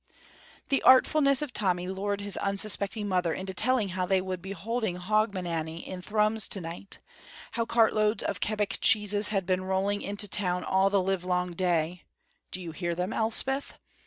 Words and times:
The 0.69 0.81
artfulness 0.81 1.43
of 1.43 1.53
Tommy 1.53 1.87
lured 1.87 2.21
his 2.21 2.35
unsuspecting 2.37 3.07
mother 3.07 3.33
into 3.35 3.53
telling 3.53 3.89
how 3.89 4.07
they 4.07 4.19
would 4.19 4.41
be 4.41 4.51
holding 4.53 4.95
Hogmanay 4.97 5.77
in 5.85 6.01
Thrums 6.01 6.47
to 6.47 6.59
night, 6.59 6.97
how 7.51 7.65
cartloads 7.65 8.23
of 8.23 8.39
kebbock 8.39 8.79
cheeses 8.81 9.27
had 9.27 9.45
been 9.45 9.63
rolling 9.63 10.01
into 10.01 10.25
the 10.25 10.35
town 10.35 10.63
all 10.63 10.89
the 10.89 11.03
livelong 11.03 11.53
day 11.53 12.01
("Do 12.49 12.59
you 12.59 12.71
hear 12.71 12.95
them, 12.95 13.13
Elspeth?") 13.13 13.75